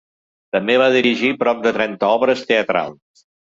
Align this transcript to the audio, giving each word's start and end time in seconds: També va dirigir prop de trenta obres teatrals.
També 0.55 0.77
va 0.83 0.87
dirigir 0.95 1.29
prop 1.43 1.63
de 1.67 1.75
trenta 1.77 2.11
obres 2.17 2.45
teatrals. 2.53 3.25